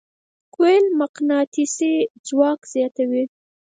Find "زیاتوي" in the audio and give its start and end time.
2.73-3.23